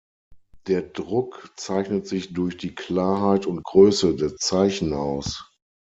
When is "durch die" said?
2.33-2.73